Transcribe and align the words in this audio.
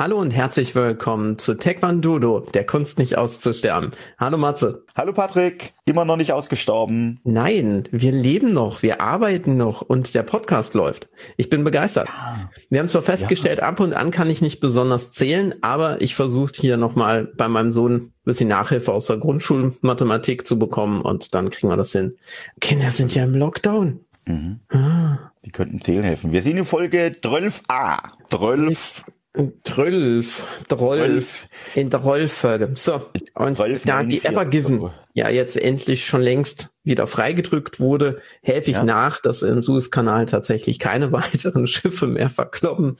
Hallo 0.00 0.18
und 0.18 0.30
herzlich 0.30 0.74
willkommen 0.74 1.36
zu 1.36 1.52
Taekwondo, 1.52 2.40
der 2.54 2.64
Kunst 2.64 2.98
nicht 2.98 3.18
auszusterben. 3.18 3.90
Hallo 4.16 4.38
Matze. 4.38 4.86
Hallo 4.96 5.12
Patrick, 5.12 5.74
immer 5.84 6.06
noch 6.06 6.16
nicht 6.16 6.32
ausgestorben. 6.32 7.20
Nein, 7.22 7.86
wir 7.92 8.10
leben 8.10 8.54
noch, 8.54 8.80
wir 8.82 9.02
arbeiten 9.02 9.58
noch 9.58 9.82
und 9.82 10.14
der 10.14 10.22
Podcast 10.22 10.72
läuft. 10.72 11.10
Ich 11.36 11.50
bin 11.50 11.64
begeistert. 11.64 12.08
Ja. 12.08 12.50
Wir 12.70 12.80
haben 12.80 12.88
zwar 12.88 13.02
festgestellt, 13.02 13.58
ja. 13.58 13.66
ab 13.66 13.78
und 13.78 13.92
an 13.92 14.10
kann 14.10 14.30
ich 14.30 14.40
nicht 14.40 14.58
besonders 14.58 15.12
zählen, 15.12 15.54
aber 15.60 16.00
ich 16.00 16.14
versuche 16.14 16.52
hier 16.54 16.78
nochmal 16.78 17.26
bei 17.36 17.48
meinem 17.48 17.74
Sohn 17.74 17.94
ein 17.96 18.12
bisschen 18.24 18.48
Nachhilfe 18.48 18.94
aus 18.94 19.04
der 19.04 19.18
Grundschulmathematik 19.18 20.46
zu 20.46 20.58
bekommen 20.58 21.02
und 21.02 21.34
dann 21.34 21.50
kriegen 21.50 21.68
wir 21.70 21.76
das 21.76 21.92
hin. 21.92 22.16
Kinder 22.62 22.90
sind 22.90 23.14
ja 23.14 23.24
im 23.24 23.34
Lockdown. 23.34 24.00
Mhm. 24.24 24.60
Ah. 24.70 25.30
Die 25.44 25.50
könnten 25.50 25.80
zählen 25.80 26.04
helfen. 26.04 26.32
Wir 26.32 26.42
sind 26.42 26.56
in 26.56 26.64
Folge 26.64 27.12
12a. 27.22 27.98
12. 28.30 29.04
12, 29.34 30.64
12 30.68 31.46
in 31.76 31.90
der 31.90 32.00
Rollfolge. 32.00 32.72
So, 32.74 33.00
und 33.34 33.56
12, 33.56 33.84
da 33.84 34.02
die 34.02 34.24
Evergiven 34.24 34.90
ja 35.14 35.28
jetzt 35.28 35.56
endlich 35.56 36.04
schon 36.04 36.20
längst 36.20 36.70
wieder 36.82 37.06
freigedrückt 37.06 37.78
wurde, 37.78 38.20
helfe 38.42 38.70
ich 38.70 38.76
ja. 38.76 38.82
nach, 38.82 39.20
dass 39.20 39.42
im 39.42 39.62
Suezkanal 39.62 40.26
tatsächlich 40.26 40.80
keine 40.80 41.12
weiteren 41.12 41.68
Schiffe 41.68 42.08
mehr 42.08 42.28
verkloppen 42.28 42.96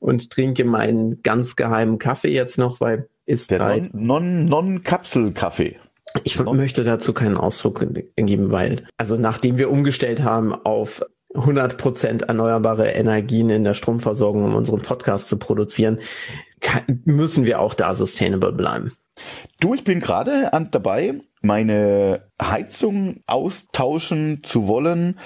und 0.00 0.30
trinke 0.30 0.64
meinen 0.64 1.22
ganz 1.22 1.56
geheimen 1.56 1.98
Kaffee 1.98 2.32
jetzt 2.32 2.58
noch, 2.58 2.80
weil 2.80 3.08
ist 3.24 3.50
der 3.50 3.88
Non-Kapsel-Kaffee. 3.92 5.72
Non, 5.72 5.74
non 5.74 5.90
ich 6.24 6.38
möchte 6.40 6.82
dazu 6.82 7.12
keinen 7.12 7.36
Ausdruck 7.36 7.86
geben, 8.16 8.50
weil, 8.50 8.84
also 8.96 9.16
nachdem 9.16 9.56
wir 9.58 9.70
umgestellt 9.70 10.22
haben 10.22 10.52
auf 10.52 11.04
100% 11.34 12.24
erneuerbare 12.24 12.88
Energien 12.88 13.50
in 13.50 13.64
der 13.64 13.74
Stromversorgung, 13.74 14.44
um 14.44 14.54
unseren 14.54 14.82
Podcast 14.82 15.28
zu 15.28 15.38
produzieren, 15.38 16.00
müssen 17.04 17.44
wir 17.44 17.60
auch 17.60 17.74
da 17.74 17.94
sustainable 17.94 18.52
bleiben. 18.52 18.92
Du, 19.60 19.74
ich 19.74 19.84
bin 19.84 20.00
gerade 20.00 20.50
dabei, 20.70 21.20
meine 21.42 22.28
Heizung 22.40 23.22
austauschen 23.26 24.42
zu 24.42 24.66
wollen, 24.66 25.18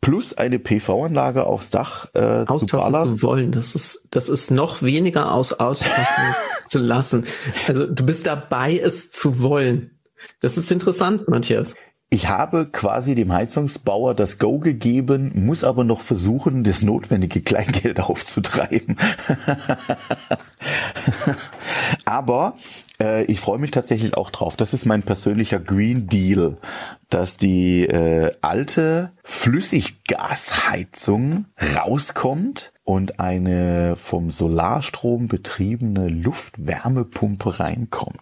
plus 0.00 0.34
eine 0.34 0.58
PV-Anlage 0.58 1.46
aufs 1.46 1.70
Dach 1.70 2.08
äh, 2.14 2.20
austauschen 2.20 2.68
zu, 2.68 2.76
ballern. 2.76 3.18
zu 3.18 3.22
wollen. 3.22 3.52
Das 3.52 3.74
ist, 3.74 4.08
das 4.10 4.28
ist 4.28 4.50
noch 4.50 4.82
weniger 4.82 5.32
aus 5.32 5.52
austauschen 5.52 6.34
zu 6.68 6.78
lassen. 6.78 7.24
Also 7.68 7.86
du 7.86 8.04
bist 8.04 8.26
dabei, 8.26 8.78
es 8.78 9.10
zu 9.12 9.40
wollen. 9.40 9.98
Das 10.40 10.58
ist 10.58 10.70
interessant, 10.70 11.28
Matthias. 11.28 11.74
Ich 12.12 12.28
habe 12.28 12.66
quasi 12.66 13.14
dem 13.14 13.32
Heizungsbauer 13.32 14.14
das 14.14 14.36
Go 14.36 14.58
gegeben, 14.58 15.32
muss 15.34 15.64
aber 15.64 15.82
noch 15.82 16.02
versuchen, 16.02 16.62
das 16.62 16.82
notwendige 16.82 17.40
Kleingeld 17.40 18.00
aufzutreiben. 18.00 18.98
aber 22.04 22.58
äh, 23.00 23.24
ich 23.24 23.40
freue 23.40 23.58
mich 23.58 23.70
tatsächlich 23.70 24.14
auch 24.14 24.30
drauf. 24.30 24.56
Das 24.56 24.74
ist 24.74 24.84
mein 24.84 25.04
persönlicher 25.04 25.58
Green 25.58 26.06
Deal, 26.06 26.58
dass 27.08 27.38
die 27.38 27.86
äh, 27.86 28.30
alte 28.42 29.12
Flüssiggasheizung 29.24 31.46
rauskommt 31.78 32.71
und 32.84 33.20
eine 33.20 33.94
vom 33.96 34.30
Solarstrom 34.30 35.28
betriebene 35.28 36.08
Luftwärmepumpe 36.08 37.60
reinkommt. 37.60 38.20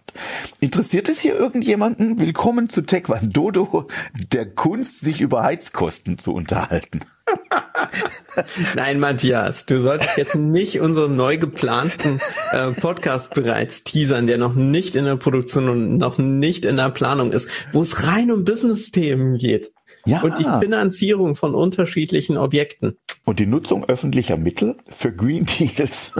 Interessiert 0.59 1.09
es 1.09 1.19
hier 1.19 1.35
irgendjemanden? 1.35 2.19
Willkommen 2.19 2.69
zu 2.69 2.83
Taekwondo, 2.83 3.87
der 4.31 4.45
Kunst, 4.45 4.99
sich 4.99 5.19
über 5.19 5.41
Heizkosten 5.43 6.19
zu 6.19 6.33
unterhalten. 6.33 6.99
Nein, 8.75 8.99
Matthias, 8.99 9.65
du 9.65 9.81
solltest 9.81 10.17
jetzt 10.17 10.35
nicht 10.35 10.79
unseren 10.79 11.15
neu 11.15 11.37
geplanten 11.37 12.19
äh, 12.51 12.71
Podcast 12.71 13.33
bereits 13.33 13.83
teasern, 13.83 14.27
der 14.27 14.37
noch 14.37 14.53
nicht 14.53 14.95
in 14.95 15.05
der 15.05 15.15
Produktion 15.15 15.69
und 15.69 15.97
noch 15.97 16.19
nicht 16.19 16.65
in 16.65 16.77
der 16.77 16.89
Planung 16.89 17.31
ist, 17.31 17.47
wo 17.73 17.81
es 17.81 18.07
rein 18.07 18.31
um 18.31 18.45
Business-Themen 18.45 19.37
geht. 19.37 19.71
Ja. 20.05 20.21
Und 20.21 20.39
die 20.39 20.45
Finanzierung 20.59 21.35
von 21.35 21.55
unterschiedlichen 21.55 22.37
Objekten. 22.37 22.97
Und 23.25 23.39
die 23.39 23.45
Nutzung 23.45 23.85
öffentlicher 23.85 24.37
Mittel 24.37 24.77
für 24.89 25.11
Green 25.11 25.45
Deals. 25.45 26.13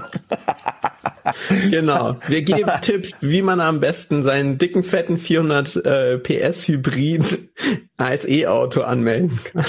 genau. 1.72 2.18
Wir 2.28 2.44
geben 2.44 2.70
Tipps, 2.82 3.14
wie 3.22 3.42
man 3.42 3.60
am 3.60 3.80
besten 3.80 4.24
seinen 4.24 4.58
dicken, 4.58 4.84
fetten 4.84 5.18
400 5.18 5.76
äh, 5.78 6.18
PS 6.20 6.68
Hybrid 6.68 7.50
als 7.98 8.28
E-Auto 8.28 8.82
anmelden 8.82 9.40
kann. 9.44 9.66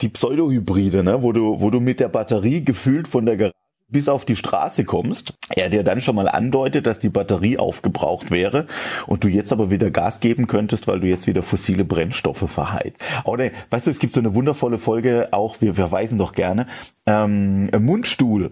Die 0.00 0.08
Pseudo-Hybride, 0.08 1.02
ne, 1.02 1.22
wo 1.22 1.32
du, 1.32 1.60
wo 1.60 1.70
du 1.70 1.80
mit 1.80 2.00
der 2.00 2.08
Batterie 2.08 2.62
gefühlt 2.62 3.08
von 3.08 3.26
der 3.26 3.36
Garage 3.36 3.54
bis 3.90 4.08
auf 4.08 4.24
die 4.24 4.36
Straße 4.36 4.84
kommst, 4.84 5.34
er 5.56 5.70
dir 5.70 5.82
dann 5.82 6.00
schon 6.00 6.16
mal 6.16 6.28
andeutet, 6.28 6.86
dass 6.86 6.98
die 6.98 7.08
Batterie 7.08 7.58
aufgebraucht 7.58 8.30
wäre 8.30 8.66
und 9.06 9.24
du 9.24 9.28
jetzt 9.28 9.52
aber 9.52 9.70
wieder 9.70 9.90
Gas 9.90 10.20
geben 10.20 10.46
könntest, 10.46 10.86
weil 10.86 11.00
du 11.00 11.06
jetzt 11.06 11.26
wieder 11.26 11.42
fossile 11.42 11.84
Brennstoffe 11.84 12.50
verheizt. 12.50 13.02
Oder, 13.24 13.50
weißt 13.70 13.86
du, 13.86 13.90
es 13.90 13.98
gibt 13.98 14.12
so 14.12 14.20
eine 14.20 14.34
wundervolle 14.34 14.78
Folge, 14.78 15.28
auch 15.32 15.60
wir 15.60 15.74
verweisen 15.74 16.18
doch 16.18 16.32
gerne, 16.32 16.66
ähm, 17.06 17.70
Mundstuhl. 17.78 18.50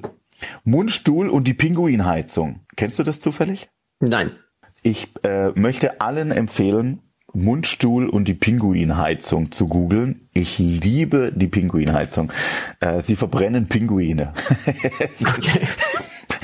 Mundstuhl 0.64 1.28
und 1.28 1.46
die 1.46 1.54
Pinguinheizung. 1.54 2.60
Kennst 2.76 2.98
du 2.98 3.02
das 3.02 3.20
zufällig? 3.20 3.69
Nein. 4.00 4.32
Ich 4.82 5.08
äh, 5.25 5.50
möchte 5.54 6.00
allen 6.00 6.30
empfehlen, 6.30 7.02
Mundstuhl 7.36 8.08
und 8.08 8.28
die 8.28 8.34
Pinguinheizung 8.34 9.52
zu 9.52 9.66
googeln. 9.66 10.28
Ich 10.32 10.58
liebe 10.58 11.32
die 11.34 11.47
Pinguinheizung. 11.47 12.32
Äh, 12.80 13.02
sie 13.02 13.16
verbrennen 13.16 13.69
Pinguine. 13.69 14.32
okay. 15.20 15.60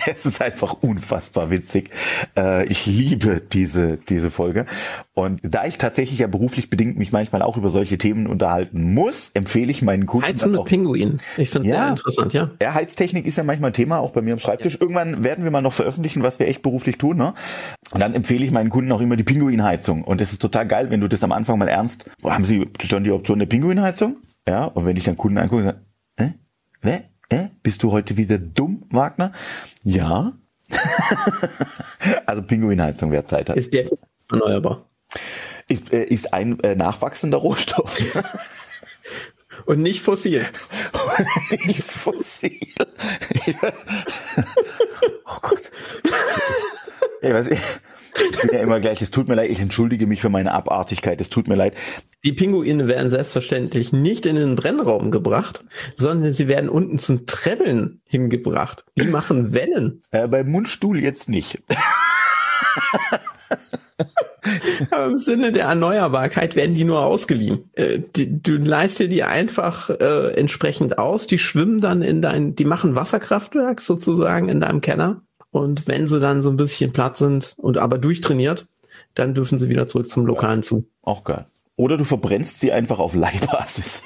es 0.07 0.27
ist 0.27 0.43
einfach 0.43 0.75
unfassbar 0.83 1.51
witzig. 1.51 1.91
Äh, 2.37 2.67
ich 2.67 2.87
liebe 2.87 3.41
diese, 3.41 3.99
diese 3.99 4.31
Folge. 4.31 4.67
Und 5.15 5.41
da 5.43 5.67
ich 5.67 5.79
tatsächlich 5.79 6.19
ja 6.19 6.27
beruflich 6.27 6.71
bedingt 6.71 6.99
mich 6.99 7.13
manchmal 7.13 7.43
auch 7.43 7.57
über 7.57 7.71
solche 7.71 7.99
Themen 7.99 8.27
unterhalten 8.27 8.95
muss, 8.95 9.31
empfehle 9.35 9.71
ich 9.71 9.83
meinen 9.83 10.07
Kunden. 10.07 10.27
Heizen 10.27 10.53
mit 10.53 10.65
Pinguin. 10.65 11.21
Ich 11.37 11.51
finde 11.51 11.69
es 11.69 11.75
ja, 11.75 11.81
sehr 11.83 11.91
interessant, 11.91 12.33
ja. 12.33 12.51
Ja, 12.61 12.75
Heiztechnik 12.75 13.27
ist 13.27 13.37
ja 13.37 13.45
manchmal 13.45 13.73
Thema, 13.73 13.99
auch 13.99 14.11
bei 14.11 14.23
mir 14.23 14.33
am 14.33 14.39
Schreibtisch. 14.39 14.75
Ja. 14.75 14.81
Irgendwann 14.81 15.25
werden 15.25 15.45
wir 15.45 15.51
mal 15.51 15.63
noch 15.63 15.73
veröffentlichen, 15.73 16.23
was 16.23 16.39
wir 16.39 16.49
echt 16.49 16.63
beruflich 16.63 16.99
tun. 16.99 17.17
Ne? 17.17 17.35
Und 17.93 18.01
dann 18.01 18.15
empfehle 18.15 18.45
ich 18.45 18.51
meinen 18.51 18.71
Kunden 18.71 18.91
auch 18.93 19.01
immer 19.01 19.17
die 19.17 19.25
Pinguinheizung. 19.25 20.05
Und 20.05 20.21
das 20.21 20.33
ist 20.33 20.41
total 20.41 20.67
geil, 20.67 20.91
wenn 20.91 21.01
du 21.01 21.09
das 21.09 21.23
am 21.23 21.33
Anfang 21.33 21.59
mal 21.59 21.69
ernst, 21.69 22.11
haben 22.25 22.45
sie 22.45 22.65
schon 22.83 23.05
die 23.05 23.11
Option 23.11 23.39
der 23.39 23.47
Pinguinheizung? 23.47 24.17
Ja, 24.49 24.65
und 24.65 24.87
wenn 24.87 24.97
ich 24.97 25.05
dann 25.05 25.17
Kunden 25.17 25.39
angucke, 25.39 25.65
sage, 25.65 25.79
äh? 26.85 27.01
Äh, 27.33 27.49
bist 27.63 27.83
du 27.83 27.93
heute 27.93 28.19
wieder 28.19 28.37
dumm, 28.39 28.72
Wagner? 28.93 29.33
Ja. 29.83 30.33
also 32.27 32.43
Pinguinheizung, 32.43 33.11
wer 33.11 33.27
Zeit 33.27 33.49
hat. 33.49 33.57
Ist 33.57 33.73
der 33.73 33.91
erneuerbar? 34.31 34.89
Ist, 35.69 35.93
äh, 35.93 36.05
ist 36.05 36.33
ein 36.33 36.59
äh, 36.61 36.75
nachwachsender 36.75 37.39
Rohstoff. 37.39 37.99
Und 39.67 39.81
nicht 39.81 40.03
fossil. 40.03 40.45
nicht 41.67 41.85
fossil. 41.85 42.59
oh 45.27 45.39
Gott. 45.43 45.71
Ey, 47.21 47.35
was 47.35 47.47
ich, 47.47 47.61
ich 48.15 48.41
bin 48.41 48.51
ja 48.53 48.61
immer 48.61 48.81
gleich, 48.81 49.01
es 49.03 49.11
tut 49.11 49.29
mir 49.29 49.35
leid, 49.35 49.51
ich 49.51 49.61
entschuldige 49.61 50.07
mich 50.07 50.21
für 50.21 50.29
meine 50.29 50.53
Abartigkeit, 50.53 51.21
es 51.21 51.31
tut 51.31 51.49
mir 51.49 51.55
leid. 51.55 51.75
Die 52.25 52.33
Pinguine 52.33 52.87
werden 52.87 53.11
selbstverständlich 53.11 53.93
nicht 53.93 54.27
in 54.27 54.37
den 54.37 54.55
Brennraum 54.55 55.11
gebracht, 55.11 55.65
sondern 55.97 56.33
sie 56.33 56.49
werden 56.49 56.69
unten 56.69 56.99
zum 56.99 57.27
Trebbeln 57.27 58.01
hingebracht. 58.05 58.85
Die 58.97 59.07
machen 59.07 59.53
Wellen. 59.53 60.03
Äh, 60.11 60.29
beim 60.29 60.51
Mundstuhl 60.51 61.01
jetzt 61.01 61.29
nicht. 61.29 61.59
Aber 64.91 65.07
im 65.07 65.19
Sinne 65.19 65.53
der 65.53 65.67
Erneuerbarkeit 65.67 66.57
werden 66.57 66.75
die 66.75 66.85
nur 66.85 67.05
ausgeliehen. 67.05 67.71
Äh, 67.75 68.01
die, 68.17 68.43
du 68.43 68.57
leist 68.57 68.99
dir 68.99 69.09
die 69.09 69.23
einfach 69.23 69.91
äh, 69.91 70.35
entsprechend 70.35 70.99
aus, 70.99 71.27
die 71.27 71.39
schwimmen 71.39 71.81
dann 71.81 72.03
in 72.03 72.23
dein, 72.23 72.55
die 72.55 72.65
machen 72.65 72.95
Wasserkraftwerk 72.95 73.81
sozusagen 73.81 74.49
in 74.49 74.61
deinem 74.61 74.81
Keller. 74.81 75.23
Und 75.53 75.87
wenn 75.87 76.09
sie 76.09 76.19
dann 76.19 76.43
so 76.43 76.51
ein 76.51 76.57
bisschen 76.57 76.93
platt 76.93 77.19
sind 77.19 77.55
und 77.59 77.79
aber 77.79 77.99
durchtrainiert, 77.99 78.67
dann 79.15 79.35
dürfen 79.35 79.59
sie 79.59 79.69
wieder 79.69 79.87
zurück 79.87 80.09
zum 80.09 80.27
lokalen 80.27 80.61
ja. 80.61 80.67
zu. 80.67 80.89
Auch 81.03 81.25
geil. 81.25 81.45
Oder 81.77 81.99
du 81.99 82.05
verbrennst 82.05 82.59
sie 82.59 82.73
einfach 82.73 82.99
auf 82.99 83.15
Leihbasis. 83.15 84.03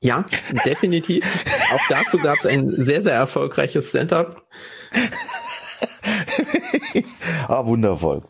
ja, 0.00 0.24
definitiv. 0.64 1.24
Auch 1.74 1.88
dazu 1.88 2.18
gab 2.18 2.38
es 2.38 2.46
ein 2.46 2.72
sehr, 2.76 3.02
sehr 3.02 3.14
erfolgreiches 3.14 3.90
Stand-up. 3.90 4.46
ah, 7.48 7.66
wundervoll. 7.66 8.22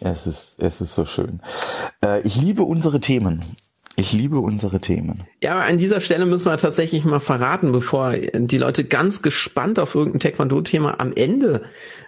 Es 0.00 0.26
ist, 0.26 0.56
es 0.58 0.80
ist 0.80 0.94
so 0.94 1.04
schön. 1.04 1.40
Äh, 2.04 2.22
ich 2.22 2.36
liebe 2.36 2.62
unsere 2.62 3.00
Themen. 3.00 3.42
Ich 3.96 4.12
liebe 4.12 4.38
unsere 4.38 4.80
Themen. 4.80 5.24
Ja, 5.42 5.58
an 5.58 5.78
dieser 5.78 6.00
Stelle 6.00 6.24
müssen 6.24 6.46
wir 6.46 6.56
tatsächlich 6.56 7.04
mal 7.04 7.20
verraten, 7.20 7.72
bevor 7.72 8.12
die 8.12 8.58
Leute 8.58 8.84
ganz 8.84 9.20
gespannt 9.20 9.78
auf 9.78 9.94
irgendein 9.94 10.20
Taekwondo-Thema 10.20 11.00
am 11.00 11.12
Ende 11.12 11.62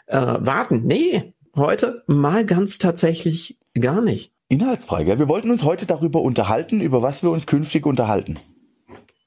äh, 0.07 0.17
warten. 0.17 0.83
Nee, 0.87 1.35
heute 1.55 2.03
mal 2.07 2.47
ganz 2.47 2.79
tatsächlich 2.79 3.59
gar 3.79 4.01
nicht. 4.01 4.33
Inhaltsfrei, 4.49 5.05
gell? 5.05 5.19
Wir 5.19 5.29
wollten 5.29 5.51
uns 5.51 5.65
heute 5.65 5.87
darüber 5.87 6.23
unterhalten, 6.23 6.81
über 6.81 7.03
was 7.03 7.23
wir 7.23 7.31
uns 7.31 7.47
künftig 7.47 7.87
unterhalten. 7.87 8.39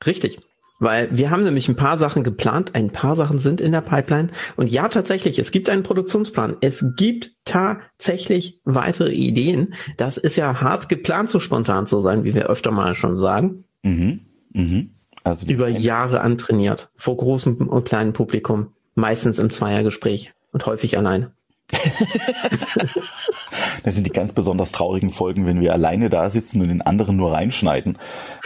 Richtig. 0.05 0.39
Weil 0.79 1.15
wir 1.15 1.29
haben 1.29 1.43
nämlich 1.43 1.69
ein 1.69 1.77
paar 1.77 1.97
Sachen 1.97 2.23
geplant, 2.23 2.75
ein 2.75 2.91
paar 2.91 3.15
Sachen 3.15 3.39
sind 3.39 3.61
in 3.61 3.71
der 3.71 3.81
Pipeline. 3.81 4.29
Und 4.57 4.71
ja, 4.71 4.89
tatsächlich, 4.89 5.39
es 5.39 5.51
gibt 5.51 5.69
einen 5.69 5.83
Produktionsplan. 5.83 6.57
Es 6.61 6.83
gibt 6.97 7.31
tatsächlich 7.45 8.61
weitere 8.65 9.13
Ideen. 9.13 9.73
Das 9.97 10.17
ist 10.17 10.35
ja 10.35 10.59
hart 10.59 10.89
geplant, 10.89 11.29
so 11.29 11.39
spontan 11.39 11.87
zu 11.87 12.01
sein, 12.01 12.25
wie 12.25 12.33
wir 12.33 12.47
öfter 12.47 12.71
mal 12.71 12.93
schon 12.93 13.17
sagen. 13.17 13.63
Mhm. 13.83 14.19
Mhm. 14.53 14.89
Also 15.23 15.47
Über 15.47 15.69
Jahre 15.69 16.21
antrainiert, 16.21 16.91
vor 16.95 17.17
großem 17.17 17.67
und 17.67 17.85
kleinem 17.85 18.13
Publikum, 18.13 18.73
meistens 18.93 19.39
im 19.39 19.49
Zweiergespräch 19.49 20.33
und 20.51 20.65
häufig 20.65 20.97
alleine. 20.97 21.31
das 23.83 23.95
sind 23.95 24.05
die 24.05 24.11
ganz 24.11 24.33
besonders 24.33 24.71
traurigen 24.71 25.09
Folgen, 25.09 25.45
wenn 25.45 25.61
wir 25.61 25.73
alleine 25.73 26.09
da 26.09 26.29
sitzen 26.29 26.61
und 26.61 26.69
den 26.69 26.81
anderen 26.81 27.17
nur 27.17 27.31
reinschneiden. 27.31 27.97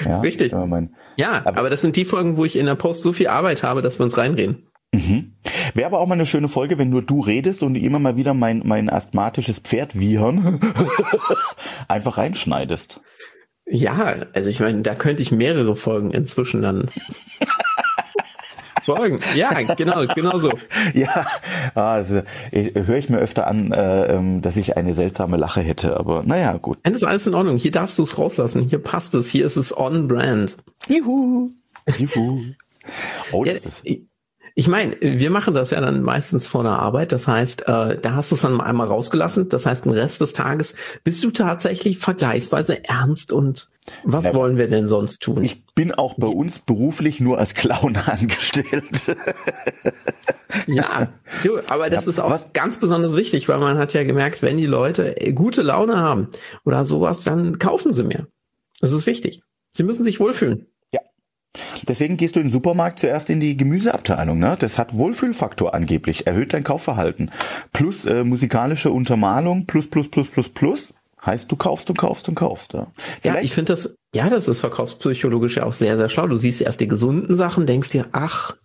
Ja, 0.03 0.21
Richtig. 0.21 0.53
Mein, 0.53 0.95
ja, 1.15 1.41
aber, 1.45 1.59
aber, 1.59 1.69
das 1.69 1.81
sind 1.81 1.95
die 1.95 2.05
Folgen, 2.05 2.37
wo 2.37 2.45
ich 2.45 2.55
in 2.55 2.65
der 2.65 2.75
Post 2.75 3.01
so 3.01 3.13
viel 3.13 3.27
Arbeit 3.27 3.63
habe, 3.63 3.81
dass 3.81 3.99
wir 3.99 4.03
uns 4.03 4.17
reinreden. 4.17 4.67
Mhm. 4.91 5.33
Wäre 5.73 5.87
aber 5.87 5.99
auch 5.99 6.07
mal 6.07 6.15
eine 6.15 6.25
schöne 6.25 6.47
Folge, 6.47 6.77
wenn 6.77 6.89
nur 6.89 7.03
du 7.03 7.21
redest 7.21 7.61
und 7.61 7.75
immer 7.75 7.99
mal 7.99 8.17
wieder 8.17 8.33
mein, 8.33 8.63
mein 8.65 8.89
asthmatisches 8.89 9.59
Pferd 9.59 9.99
wiehern 9.99 10.59
einfach 11.87 12.17
reinschneidest. 12.17 13.01
Ja, 13.71 14.15
also 14.33 14.49
ich 14.49 14.59
meine, 14.59 14.81
da 14.81 14.95
könnte 14.95 15.21
ich 15.21 15.31
mehrere 15.31 15.75
Folgen 15.75 16.09
inzwischen 16.09 16.63
dann 16.63 16.89
Folgen. 18.85 19.19
Ja, 19.35 19.49
genau, 19.75 20.05
genau 20.13 20.37
so. 20.39 20.49
ja, 20.93 21.25
also 21.75 22.21
höre 22.51 22.97
ich 22.97 23.09
mir 23.09 23.19
öfter 23.19 23.47
an, 23.47 23.71
äh, 23.71 24.13
ähm, 24.13 24.41
dass 24.41 24.57
ich 24.57 24.77
eine 24.77 24.93
seltsame 24.93 25.37
Lache 25.37 25.61
hätte, 25.61 25.97
aber 25.97 26.23
naja, 26.23 26.57
gut. 26.57 26.77
Das 26.83 26.93
ist 26.93 27.03
alles 27.03 27.27
in 27.27 27.35
Ordnung. 27.35 27.57
Hier 27.57 27.71
darfst 27.71 27.99
du 27.99 28.03
es 28.03 28.17
rauslassen. 28.17 28.63
Hier 28.63 28.79
passt 28.79 29.13
es. 29.15 29.29
Hier 29.29 29.45
ist 29.45 29.57
es 29.57 29.75
on 29.75 30.07
brand. 30.07 30.57
Juhu. 30.87 31.49
Juhu. 31.97 32.41
Oh, 33.31 33.43
das 33.43 33.63
ja, 33.63 33.67
ist. 33.67 33.81
Ich 33.83 34.08
meine, 34.67 34.97
wir 34.99 35.29
machen 35.29 35.53
das 35.53 35.71
ja 35.71 35.79
dann 35.79 36.01
meistens 36.01 36.47
vor 36.47 36.63
der 36.63 36.73
Arbeit. 36.73 37.11
Das 37.11 37.27
heißt, 37.27 37.67
äh, 37.67 37.97
da 37.97 38.15
hast 38.15 38.31
du 38.31 38.35
es 38.35 38.41
dann 38.41 38.59
einmal 38.59 38.87
rausgelassen. 38.87 39.49
Das 39.49 39.65
heißt, 39.65 39.85
den 39.85 39.91
Rest 39.91 40.21
des 40.21 40.33
Tages 40.33 40.75
bist 41.03 41.23
du 41.23 41.31
tatsächlich 41.31 41.99
vergleichsweise 41.99 42.83
ernst 42.83 43.31
und 43.31 43.69
was 44.03 44.25
ja, 44.25 44.33
wollen 44.33 44.57
wir 44.57 44.67
denn 44.67 44.87
sonst 44.87 45.21
tun? 45.21 45.43
Ich 45.43 45.65
bin 45.73 45.93
auch 45.93 46.15
bei 46.15 46.27
uns 46.27 46.59
beruflich 46.59 47.19
nur 47.19 47.37
als 47.37 47.53
Clown 47.53 47.95
angestellt. 48.05 48.83
ja, 50.67 51.07
du, 51.43 51.59
aber 51.69 51.89
das 51.89 52.05
ja, 52.05 52.09
ist 52.09 52.19
auch 52.19 52.29
was 52.29 52.53
ganz 52.53 52.77
besonders 52.77 53.15
wichtig, 53.15 53.47
weil 53.49 53.59
man 53.59 53.77
hat 53.77 53.93
ja 53.93 54.03
gemerkt, 54.03 54.41
wenn 54.41 54.57
die 54.57 54.65
Leute 54.65 55.15
gute 55.33 55.61
Laune 55.61 55.97
haben 55.97 56.27
oder 56.65 56.85
sowas, 56.85 57.23
dann 57.23 57.59
kaufen 57.59 57.93
sie 57.93 58.03
mehr. 58.03 58.27
Das 58.79 58.91
ist 58.91 59.05
wichtig. 59.05 59.41
Sie 59.73 59.83
müssen 59.83 60.03
sich 60.03 60.19
wohlfühlen. 60.19 60.67
Deswegen 61.87 62.17
gehst 62.17 62.35
du 62.35 62.39
in 62.39 62.47
den 62.47 62.51
Supermarkt 62.51 62.99
zuerst 62.99 63.29
in 63.29 63.39
die 63.39 63.57
Gemüseabteilung. 63.57 64.37
Ne? 64.37 64.55
Das 64.59 64.77
hat 64.77 64.95
Wohlfühlfaktor 64.95 65.73
angeblich, 65.73 66.27
erhöht 66.27 66.53
dein 66.53 66.63
Kaufverhalten. 66.63 67.31
Plus 67.73 68.05
äh, 68.05 68.23
musikalische 68.23 68.91
Untermalung, 68.91 69.65
plus, 69.65 69.89
plus, 69.89 70.09
plus, 70.09 70.27
plus, 70.27 70.49
plus. 70.49 70.93
Heißt, 71.25 71.51
du 71.51 71.55
kaufst 71.55 71.89
und 71.89 71.97
kaufst 71.97 72.29
und 72.29 72.35
kaufst. 72.35 72.73
Ja, 72.73 72.87
ja 73.23 73.41
ich 73.41 73.53
finde 73.53 73.73
das, 73.73 73.95
ja, 74.13 74.29
das 74.29 74.47
ist 74.47 74.59
verkaufspsychologisch 74.59 75.57
ja 75.57 75.65
auch 75.65 75.73
sehr, 75.73 75.97
sehr 75.97 76.07
schlau. 76.07 76.27
Du 76.27 76.37
siehst 76.37 76.61
erst 76.61 76.79
die 76.79 76.87
gesunden 76.87 77.35
Sachen, 77.35 77.65
denkst 77.65 77.89
dir, 77.89 78.07
ach, 78.13 78.55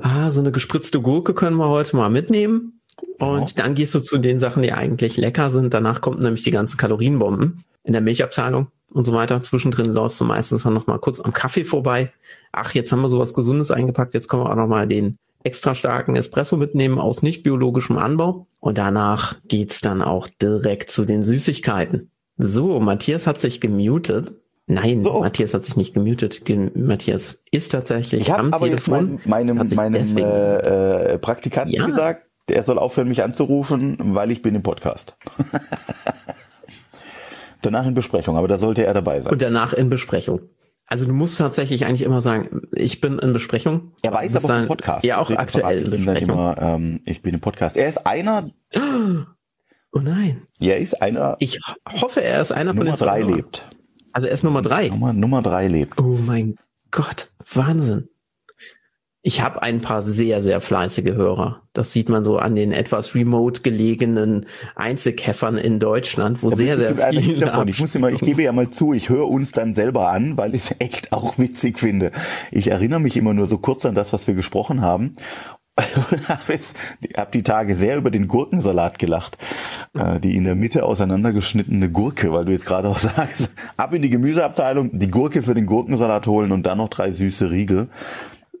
ah, 0.00 0.30
so 0.30 0.40
eine 0.40 0.52
gespritzte 0.52 1.00
Gurke 1.00 1.34
können 1.34 1.56
wir 1.56 1.68
heute 1.68 1.96
mal 1.96 2.08
mitnehmen. 2.08 2.80
Und 3.18 3.28
genau. 3.28 3.46
dann 3.56 3.74
gehst 3.74 3.94
du 3.94 4.00
zu 4.00 4.16
den 4.16 4.38
Sachen, 4.38 4.62
die 4.62 4.72
eigentlich 4.72 5.18
lecker 5.18 5.50
sind. 5.50 5.74
Danach 5.74 6.00
kommt 6.00 6.20
nämlich 6.20 6.44
die 6.44 6.50
ganzen 6.50 6.78
Kalorienbomben 6.78 7.62
in 7.84 7.92
der 7.92 8.00
Milchabteilung 8.00 8.68
und 8.90 9.04
so 9.04 9.12
weiter. 9.12 9.40
Zwischendrin 9.42 9.92
läufst 9.92 10.20
du 10.20 10.24
meistens 10.24 10.62
dann 10.62 10.74
noch 10.74 10.86
mal 10.86 10.98
kurz 10.98 11.20
am 11.20 11.32
Kaffee 11.32 11.64
vorbei. 11.64 12.12
Ach, 12.52 12.74
jetzt 12.74 12.92
haben 12.92 13.02
wir 13.02 13.08
sowas 13.08 13.34
Gesundes 13.34 13.70
eingepackt. 13.70 14.14
Jetzt 14.14 14.28
können 14.28 14.42
wir 14.42 14.50
auch 14.50 14.56
noch 14.56 14.68
mal 14.68 14.86
den 14.86 15.18
extra 15.44 15.74
starken 15.74 16.16
Espresso 16.16 16.56
mitnehmen 16.56 16.98
aus 16.98 17.22
nicht 17.22 17.42
biologischem 17.42 17.98
Anbau. 17.98 18.46
Und 18.58 18.78
danach 18.78 19.36
geht's 19.46 19.80
dann 19.80 20.02
auch 20.02 20.28
direkt 20.28 20.90
zu 20.90 21.04
den 21.04 21.22
Süßigkeiten. 21.22 22.10
So, 22.36 22.80
Matthias 22.80 23.26
hat 23.26 23.40
sich 23.40 23.60
gemutet. 23.60 24.34
Nein, 24.66 25.02
so. 25.02 25.20
Matthias 25.20 25.54
hat 25.54 25.64
sich 25.64 25.76
nicht 25.76 25.94
gemutet. 25.94 26.42
Matthias 26.74 27.38
ist 27.52 27.70
tatsächlich 27.70 28.22
ich 28.22 28.32
am 28.34 28.52
aber 28.52 28.66
Telefon. 28.66 29.12
Jetzt 29.12 29.26
mein, 29.26 29.46
meinem 29.46 29.74
meinem 29.74 30.18
äh, 30.18 31.12
äh, 31.12 31.18
Praktikanten 31.18 31.74
ja. 31.74 31.86
gesagt, 31.86 32.26
der 32.48 32.62
soll 32.64 32.78
aufhören, 32.78 33.08
mich 33.08 33.22
anzurufen, 33.22 33.96
weil 34.00 34.32
ich 34.32 34.42
bin 34.42 34.54
im 34.54 34.62
Podcast. 34.62 35.16
danach 37.66 37.86
in 37.86 37.94
Besprechung, 37.94 38.36
aber 38.36 38.48
da 38.48 38.58
sollte 38.58 38.84
er 38.84 38.94
dabei 38.94 39.20
sein. 39.20 39.32
Und 39.32 39.42
danach 39.42 39.72
in 39.72 39.88
Besprechung. 39.88 40.40
Also 40.86 41.04
du 41.04 41.12
musst 41.12 41.38
tatsächlich 41.38 41.84
eigentlich 41.84 42.02
immer 42.02 42.20
sagen, 42.20 42.62
ich 42.72 43.00
bin 43.00 43.18
in 43.18 43.32
Besprechung. 43.32 43.92
Er 44.02 44.12
weiß 44.12 44.36
aber 44.36 44.60
im 44.60 44.68
Podcast. 44.68 45.04
Ja, 45.04 45.18
auch 45.18 45.30
aktuell 45.30 45.82
in 45.82 45.90
Besprechung. 45.90 46.30
Immer, 46.30 46.56
ähm, 46.60 47.00
ich 47.04 47.22
bin 47.22 47.34
im 47.34 47.40
Podcast. 47.40 47.76
Er 47.76 47.88
ist 47.88 48.06
einer. 48.06 48.50
Oh 49.92 49.98
nein. 49.98 50.42
Er 50.60 50.78
ist 50.78 51.02
einer. 51.02 51.36
Ich 51.40 51.58
hoffe, 52.00 52.22
er 52.22 52.40
ist 52.40 52.52
einer 52.52 52.72
Nummer 52.72 52.96
von 52.96 52.96
den 52.96 53.06
drei 53.06 53.22
lebt. 53.22 53.66
Also 54.12 54.28
er 54.28 54.34
ist 54.34 54.44
Nummer 54.44 54.62
drei. 54.62 54.88
Nummer, 54.88 55.12
Nummer 55.12 55.42
drei 55.42 55.66
lebt. 55.66 55.98
Oh 55.98 56.18
mein 56.24 56.56
Gott, 56.90 57.32
Wahnsinn. 57.52 58.08
Ich 59.26 59.42
habe 59.42 59.60
ein 59.60 59.80
paar 59.80 60.02
sehr, 60.02 60.40
sehr 60.40 60.60
fleißige 60.60 61.16
Hörer. 61.16 61.62
Das 61.72 61.92
sieht 61.92 62.08
man 62.08 62.22
so 62.22 62.38
an 62.38 62.54
den 62.54 62.70
etwas 62.70 63.16
remote 63.16 63.62
gelegenen 63.62 64.46
Einzelkäffern 64.76 65.56
in 65.56 65.80
Deutschland, 65.80 66.44
wo 66.44 66.50
ja, 66.50 66.56
sehr, 66.56 66.78
sehr 66.78 66.94
viele. 67.10 67.40
Davon. 67.46 67.66
Ich 67.66 67.80
muss 67.80 67.92
immer, 67.96 68.08
ich 68.10 68.20
gebe 68.20 68.44
ja 68.44 68.52
mal 68.52 68.70
zu, 68.70 68.92
ich 68.92 69.08
höre 69.08 69.26
uns 69.26 69.50
dann 69.50 69.74
selber 69.74 70.12
an, 70.12 70.38
weil 70.38 70.54
ich 70.54 70.70
es 70.70 70.76
echt 70.78 71.12
auch 71.12 71.38
witzig 71.38 71.80
finde. 71.80 72.12
Ich 72.52 72.70
erinnere 72.70 73.00
mich 73.00 73.16
immer 73.16 73.34
nur 73.34 73.46
so 73.46 73.58
kurz 73.58 73.84
an 73.84 73.96
das, 73.96 74.12
was 74.12 74.28
wir 74.28 74.34
gesprochen 74.34 74.80
haben 74.80 75.16
ich 76.48 77.18
habe 77.18 77.30
die 77.34 77.42
Tage 77.42 77.74
sehr 77.74 77.98
über 77.98 78.10
den 78.10 78.28
Gurkensalat 78.28 78.98
gelacht. 78.98 79.36
Äh, 79.92 80.20
die 80.20 80.34
in 80.34 80.44
der 80.44 80.54
Mitte 80.54 80.84
auseinandergeschnittene 80.84 81.90
Gurke, 81.90 82.32
weil 82.32 82.46
du 82.46 82.52
jetzt 82.52 82.64
gerade 82.64 82.88
auch 82.88 82.98
sagst, 82.98 83.54
ab 83.76 83.92
in 83.92 84.00
die 84.00 84.08
Gemüseabteilung, 84.08 84.98
die 84.98 85.10
Gurke 85.10 85.42
für 85.42 85.52
den 85.52 85.66
Gurkensalat 85.66 86.26
holen 86.26 86.52
und 86.52 86.64
dann 86.64 86.78
noch 86.78 86.88
drei 86.88 87.10
süße 87.10 87.50
Riegel 87.50 87.88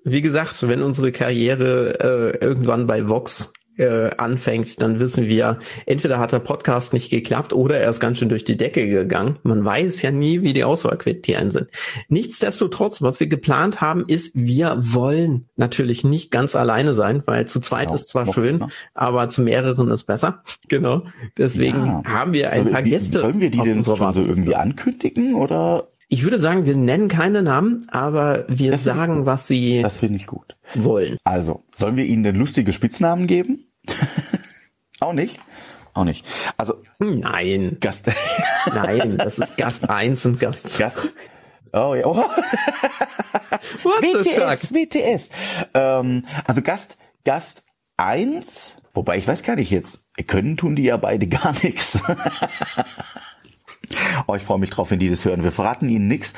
wie 0.06 0.22
gesagt, 0.22 0.66
wenn 0.68 0.82
unsere 0.82 1.10
Karriere 1.10 1.98
äh, 2.40 2.44
irgendwann 2.44 2.86
bei 2.86 3.08
Vox 3.08 3.52
äh, 3.76 4.10
anfängt, 4.16 4.80
dann 4.80 5.00
wissen 5.00 5.26
wir, 5.26 5.58
entweder 5.84 6.18
hat 6.18 6.32
der 6.32 6.38
Podcast 6.38 6.92
nicht 6.92 7.10
geklappt 7.10 7.52
oder 7.52 7.78
er 7.78 7.90
ist 7.90 8.00
ganz 8.00 8.18
schön 8.18 8.28
durch 8.28 8.44
die 8.44 8.56
Decke 8.56 8.86
gegangen. 8.86 9.38
Man 9.42 9.64
weiß 9.64 10.00
ja 10.02 10.10
nie, 10.10 10.42
wie 10.42 10.52
die 10.52 10.64
Auswahlkriterien 10.64 11.50
sind. 11.50 11.68
Nichtsdestotrotz, 12.08 13.02
was 13.02 13.20
wir 13.20 13.26
geplant 13.26 13.80
haben, 13.80 14.04
ist, 14.06 14.30
wir 14.34 14.76
wollen 14.78 15.48
natürlich 15.56 16.04
nicht 16.04 16.30
ganz 16.30 16.56
alleine 16.56 16.94
sein, 16.94 17.22
weil 17.26 17.46
zu 17.48 17.60
zweit 17.60 17.86
genau, 17.86 17.94
ist 17.96 18.08
zwar 18.08 18.32
schön, 18.32 18.58
noch. 18.58 18.70
aber 18.94 19.28
zu 19.28 19.42
mehreren 19.42 19.90
ist 19.90 20.04
besser. 20.04 20.42
Genau. 20.68 21.02
Deswegen 21.38 21.86
ja. 21.86 22.02
haben 22.04 22.32
wir 22.32 22.50
ein 22.50 22.72
paar 22.72 22.84
wie, 22.84 22.90
Gäste. 22.90 23.20
Sollen 23.20 23.40
wir 23.40 23.50
die 23.50 23.60
denn 23.60 23.84
so 23.84 23.94
irgendwie 23.96 24.56
ankündigen 24.56 25.34
oder 25.34 25.86
ich 26.08 26.22
würde 26.22 26.38
sagen, 26.38 26.66
wir 26.66 26.76
nennen 26.76 27.08
keine 27.08 27.42
Namen, 27.42 27.84
aber 27.90 28.44
wir 28.48 28.70
das 28.70 28.84
sagen, 28.84 29.26
was 29.26 29.48
sie 29.48 29.82
das 29.82 29.96
finde 29.96 30.16
ich 30.16 30.26
gut. 30.26 30.56
wollen. 30.74 31.16
Also, 31.24 31.62
sollen 31.74 31.96
wir 31.96 32.04
ihnen 32.04 32.22
denn 32.22 32.36
lustige 32.36 32.72
Spitznamen 32.72 33.26
geben? 33.26 33.66
Auch 35.00 35.12
nicht? 35.12 35.40
Auch 35.94 36.04
nicht. 36.04 36.24
Also. 36.56 36.82
Nein. 36.98 37.78
Gast. 37.80 38.10
Nein, 38.74 39.16
das 39.18 39.38
ist 39.38 39.56
Gast 39.56 39.88
1 39.90 40.26
und 40.26 40.40
Gast 40.40 40.68
2. 40.70 40.84
Gast. 40.84 40.98
Oh 41.72 41.94
ja. 41.94 42.06
Oh. 42.06 42.16
What 43.82 44.02
WTS, 44.02 44.72
WTS. 44.72 45.30
Ähm, 45.74 46.24
also 46.44 46.62
Gast, 46.62 46.96
Gast 47.24 47.64
1, 47.96 48.74
wobei 48.94 49.18
ich 49.18 49.26
weiß 49.26 49.42
gar 49.42 49.56
nicht 49.56 49.70
jetzt, 49.70 50.06
können 50.26 50.56
tun 50.56 50.76
die 50.76 50.84
ja 50.84 50.96
beide 50.96 51.26
gar 51.26 51.52
nichts. 51.62 51.98
Oh, 54.26 54.34
ich 54.34 54.42
freue 54.42 54.58
mich 54.58 54.70
drauf, 54.70 54.90
wenn 54.90 54.98
die 54.98 55.10
das 55.10 55.24
hören. 55.24 55.44
Wir 55.44 55.52
verraten 55.52 55.88
ihnen 55.88 56.08
nichts 56.08 56.32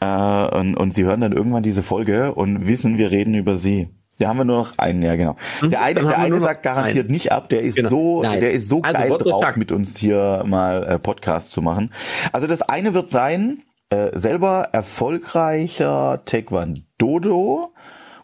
äh, 0.00 0.06
und, 0.06 0.76
und 0.76 0.94
sie 0.94 1.04
hören 1.04 1.20
dann 1.20 1.32
irgendwann 1.32 1.62
diese 1.62 1.82
Folge 1.82 2.34
und 2.34 2.66
wissen, 2.66 2.98
wir 2.98 3.10
reden 3.10 3.34
über 3.34 3.56
sie. 3.56 3.88
Da 4.20 4.28
haben 4.28 4.36
wir 4.36 4.44
nur 4.44 4.58
noch 4.58 4.78
einen, 4.78 5.00
ja 5.00 5.16
genau. 5.16 5.34
Mhm, 5.62 5.70
der 5.70 5.82
eine, 5.82 6.00
der 6.00 6.18
eine 6.18 6.40
sagt 6.40 6.62
garantiert 6.62 7.06
einen. 7.06 7.12
nicht 7.12 7.32
ab, 7.32 7.48
der 7.48 7.62
ist 7.62 7.76
genau. 7.76 7.88
so, 7.88 8.22
Nein. 8.22 8.40
der 8.40 8.52
ist 8.52 8.68
so 8.68 8.82
also, 8.82 8.98
geil 8.98 9.18
drauf, 9.18 9.42
sagt. 9.42 9.56
mit 9.56 9.72
uns 9.72 9.96
hier 9.96 10.44
mal 10.46 10.84
äh, 10.84 10.98
Podcast 10.98 11.52
zu 11.52 11.62
machen. 11.62 11.92
Also 12.30 12.46
das 12.46 12.60
eine 12.60 12.92
wird 12.92 13.08
sein, 13.08 13.62
äh, 13.88 14.10
selber 14.18 14.68
erfolgreicher 14.72 16.22
Taekwondo 16.26 17.72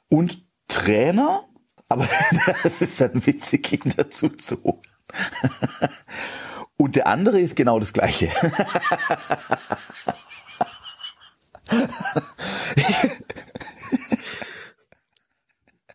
und 0.09 0.39
Trainer, 0.69 1.45
aber 1.89 2.07
das 2.63 2.83
ist 2.83 3.01
dann 3.01 3.27
witzig, 3.27 3.73
ihn 3.73 3.93
dazu 3.97 4.29
zu 4.29 4.63
holen. 4.63 4.83
Und 6.79 6.97
der 6.97 7.07
andere 7.07 7.41
ist 7.41 7.57
genau 7.57 7.81
das 7.81 7.93
gleiche. 7.93 8.31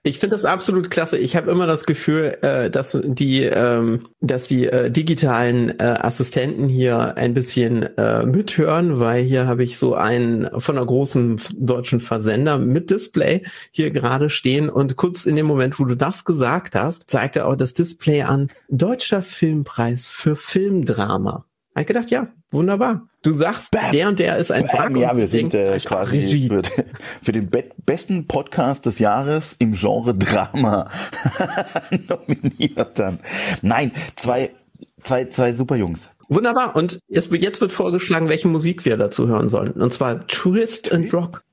Ich 0.03 0.17
finde 0.17 0.35
das 0.35 0.45
absolut 0.45 0.89
klasse. 0.89 1.19
Ich 1.19 1.35
habe 1.35 1.51
immer 1.51 1.67
das 1.67 1.85
Gefühl, 1.85 2.35
äh, 2.41 2.71
dass 2.71 2.97
die, 3.03 3.43
ähm, 3.43 4.07
dass 4.19 4.47
die 4.47 4.65
äh, 4.65 4.89
digitalen 4.89 5.79
äh, 5.79 5.83
Assistenten 5.83 6.67
hier 6.67 7.17
ein 7.17 7.35
bisschen 7.35 7.83
äh, 7.97 8.25
mithören, 8.25 8.99
weil 8.99 9.23
hier 9.23 9.45
habe 9.45 9.63
ich 9.63 9.77
so 9.77 9.93
einen 9.93 10.49
von 10.59 10.75
einer 10.75 10.87
großen 10.87 11.39
deutschen 11.55 11.99
Versender 11.99 12.57
mit 12.57 12.89
Display 12.89 13.43
hier 13.69 13.91
gerade 13.91 14.31
stehen 14.31 14.71
und 14.71 14.95
kurz 14.95 15.27
in 15.27 15.35
dem 15.35 15.45
Moment, 15.45 15.79
wo 15.79 15.85
du 15.85 15.93
das 15.93 16.25
gesagt 16.25 16.73
hast, 16.73 17.07
zeigte 17.07 17.45
auch 17.45 17.55
das 17.55 17.75
Display 17.75 18.23
an 18.23 18.47
Deutscher 18.69 19.21
Filmpreis 19.21 20.09
für 20.09 20.35
Filmdrama. 20.35 21.45
Habe 21.75 21.81
ich 21.81 21.87
gedacht, 21.87 22.09
ja, 22.09 22.27
wunderbar. 22.51 23.07
Du 23.23 23.31
sagst, 23.31 23.71
Bam. 23.71 23.91
der 23.91 24.07
und 24.07 24.19
der 24.19 24.37
ist 24.37 24.51
ein 24.51 24.67
Bam. 24.67 24.95
Ja, 24.95 25.15
wir 25.15 25.27
sind 25.27 25.53
äh, 25.53 25.79
quasi 25.79 26.47
für, 26.47 26.61
für, 27.23 27.31
den 27.31 27.49
be 27.49 27.65
besten 27.85 28.27
Podcast 28.27 28.85
des 28.85 28.99
Jahres 28.99 29.55
im 29.59 29.73
Genre 29.73 30.15
Drama 30.15 30.89
nominiert 32.09 32.99
dann. 32.99 33.19
Nein, 33.61 33.91
zwei, 34.15 34.51
zwei, 35.01 35.25
zwei 35.25 35.53
super 35.53 35.75
Jungs. 35.75 36.09
Wunderbar. 36.29 36.75
Und 36.75 36.99
jetzt, 37.09 37.31
jetzt 37.31 37.61
wird 37.61 37.73
vorgeschlagen, 37.73 38.29
welche 38.29 38.47
Musik 38.47 38.85
wir 38.85 38.97
dazu 38.97 39.27
hören 39.27 39.49
sollen. 39.49 39.73
Und 39.73 39.93
zwar 39.93 40.27
Twist, 40.27 40.85
Twist? 40.85 40.93
and 40.93 41.13
Rock. 41.13 41.43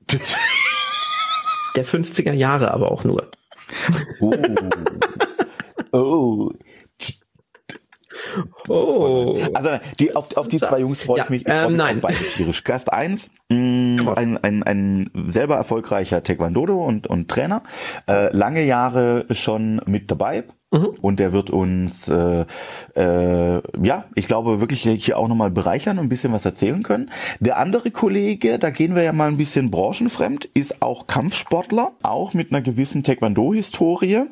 der 1.75 1.85
50er 1.85 2.33
Jahre 2.33 2.71
aber 2.71 2.91
auch 2.91 3.03
nur. 3.03 3.29
Oh. 4.21 4.33
oh. 5.91 6.51
Oh. 8.67 9.39
Also 9.53 9.69
die, 9.99 10.15
auf, 10.15 10.35
auf 10.37 10.47
die 10.47 10.59
zwei 10.59 10.79
Jungs 10.79 11.01
freue 11.01 11.19
ja, 11.19 11.23
ich 11.25 11.29
mich 11.29 11.43
ähm, 11.45 11.75
nein. 11.75 11.99
beide 12.01 12.17
tierisch. 12.17 12.63
Gast 12.63 12.91
1, 12.91 13.29
mm, 13.49 13.99
ein, 14.15 14.37
ein, 14.37 14.63
ein 14.63 15.09
selber 15.29 15.55
erfolgreicher 15.55 16.23
Taekwondo 16.23 16.83
und, 16.83 17.07
und 17.07 17.29
Trainer, 17.29 17.63
äh, 18.07 18.35
lange 18.35 18.63
Jahre 18.63 19.25
schon 19.31 19.81
mit 19.85 20.11
dabei. 20.11 20.43
Mhm. 20.71 20.89
Und 21.01 21.19
der 21.19 21.33
wird 21.33 21.49
uns, 21.49 22.07
äh, 22.09 22.45
äh, 22.95 23.61
ja, 23.81 24.05
ich 24.13 24.27
glaube, 24.27 24.59
wirklich 24.59 24.83
hier 24.83 25.17
auch 25.17 25.27
nochmal 25.27 25.49
bereichern 25.49 25.97
und 25.97 26.05
ein 26.05 26.09
bisschen 26.09 26.31
was 26.31 26.45
erzählen 26.45 26.83
können. 26.83 27.09
Der 27.39 27.57
andere 27.57 27.89
Kollege, 27.89 28.59
da 28.59 28.69
gehen 28.69 28.95
wir 28.95 29.01
ja 29.01 29.13
mal 29.13 29.29
ein 29.29 29.37
bisschen 29.37 29.71
branchenfremd, 29.71 30.45
ist 30.45 30.83
auch 30.83 31.07
Kampfsportler, 31.07 31.93
auch 32.03 32.35
mit 32.35 32.51
einer 32.51 32.61
gewissen 32.61 33.03
Taekwondo-Historie 33.03 34.25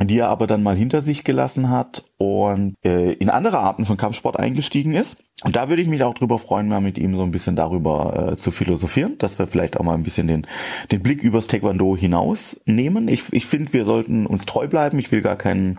die 0.00 0.18
er 0.18 0.28
aber 0.28 0.46
dann 0.46 0.62
mal 0.62 0.76
hinter 0.76 1.02
sich 1.02 1.22
gelassen 1.22 1.68
hat 1.68 2.04
und 2.16 2.76
äh, 2.82 3.12
in 3.12 3.28
andere 3.28 3.58
Arten 3.58 3.84
von 3.84 3.98
Kampfsport 3.98 4.38
eingestiegen 4.38 4.94
ist. 4.94 5.16
Und 5.44 5.56
da 5.56 5.68
würde 5.68 5.82
ich 5.82 5.88
mich 5.88 6.02
auch 6.02 6.14
drüber 6.14 6.38
freuen, 6.38 6.68
mal 6.68 6.80
mit 6.80 6.98
ihm 6.98 7.16
so 7.16 7.22
ein 7.22 7.32
bisschen 7.32 7.56
darüber 7.56 8.32
äh, 8.32 8.36
zu 8.36 8.50
philosophieren, 8.50 9.18
dass 9.18 9.38
wir 9.38 9.46
vielleicht 9.46 9.76
auch 9.76 9.84
mal 9.84 9.94
ein 9.94 10.04
bisschen 10.04 10.28
den, 10.28 10.46
den 10.90 11.02
Blick 11.02 11.22
übers 11.22 11.46
Taekwondo 11.46 11.96
hinaus 11.96 12.58
nehmen. 12.64 13.08
Ich, 13.08 13.32
ich 13.32 13.44
finde, 13.44 13.72
wir 13.72 13.84
sollten 13.84 14.24
uns 14.24 14.46
treu 14.46 14.66
bleiben. 14.68 14.98
Ich 14.98 15.12
will 15.12 15.20
gar 15.20 15.36
keinen 15.36 15.78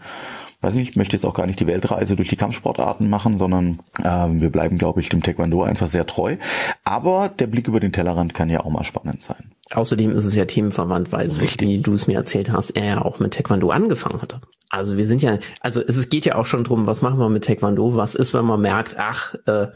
weiß 0.64 0.76
nicht, 0.76 0.92
ich 0.92 0.96
möchte 0.96 1.16
jetzt 1.16 1.26
auch 1.26 1.34
gar 1.34 1.46
nicht 1.46 1.60
die 1.60 1.68
Weltreise 1.68 2.16
durch 2.16 2.30
die 2.30 2.36
Kampfsportarten 2.36 3.10
machen, 3.10 3.38
sondern 3.38 3.80
äh, 4.00 4.28
wir 4.42 4.50
bleiben, 4.50 4.78
glaube 4.78 5.02
ich, 5.02 5.10
dem 5.10 5.22
Taekwondo 5.22 5.64
einfach 5.64 5.88
sehr 5.88 6.06
treu. 6.06 6.38
Aber 6.84 7.30
der 7.30 7.48
Blick 7.48 7.68
über 7.68 7.80
den 7.80 7.92
Tellerrand 7.92 8.34
kann 8.34 8.50
ja 8.50 8.62
auch 8.62 8.70
mal 8.70 8.84
spannend 8.84 9.22
sein. 9.22 9.52
Außerdem 9.72 10.12
ist 10.12 10.26
es 10.26 10.36
ja 10.36 10.46
themenverwandt, 10.46 11.12
weil 11.12 11.30
so 11.30 11.40
wie 11.42 11.78
du 11.80 11.94
es 11.94 12.08
mir 12.08 12.16
erzählt 12.16 12.52
hast, 12.52 12.72
er 12.72 12.86
ja 12.86 13.02
auch 13.02 13.20
mit 13.20 13.34
Taekwondo 13.34 13.70
angefangen 13.72 14.22
hatte. 14.22 14.42
Also 14.70 14.98
wir 14.98 15.06
sind 15.06 15.22
ja, 15.22 15.38
also 15.60 15.82
es 15.82 16.10
geht 16.10 16.26
ja 16.26 16.36
auch 16.36 16.46
schon 16.46 16.64
drum, 16.64 16.88
was 16.88 17.02
machen 17.02 17.20
wir 17.20 17.30
mit 17.30 17.46
Taekwondo? 17.46 17.96
Was 17.96 18.16
ist, 18.16 18.34
wenn 18.34 18.46
man 18.46 18.62
merkt, 18.62 18.96
ach, 18.98 19.36
äh, 19.46 19.68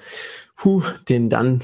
hu, 0.64 0.82
den 1.10 1.30
dann 1.30 1.62